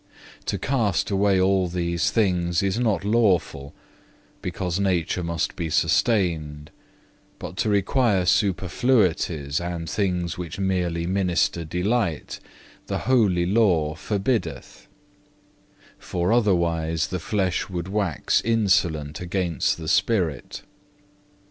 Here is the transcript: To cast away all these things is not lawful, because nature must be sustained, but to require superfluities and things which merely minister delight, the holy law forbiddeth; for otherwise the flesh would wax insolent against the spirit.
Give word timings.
To 0.47 0.57
cast 0.57 1.11
away 1.11 1.39
all 1.39 1.67
these 1.67 2.09
things 2.09 2.63
is 2.63 2.79
not 2.79 3.05
lawful, 3.05 3.75
because 4.41 4.79
nature 4.79 5.23
must 5.23 5.55
be 5.55 5.69
sustained, 5.69 6.71
but 7.37 7.55
to 7.57 7.69
require 7.69 8.25
superfluities 8.25 9.59
and 9.61 9.87
things 9.87 10.39
which 10.39 10.57
merely 10.57 11.05
minister 11.05 11.63
delight, 11.63 12.39
the 12.87 12.97
holy 13.05 13.45
law 13.45 13.93
forbiddeth; 13.93 14.87
for 15.99 16.33
otherwise 16.33 17.09
the 17.09 17.19
flesh 17.19 17.69
would 17.69 17.87
wax 17.87 18.41
insolent 18.41 19.21
against 19.21 19.77
the 19.77 19.87
spirit. 19.87 20.63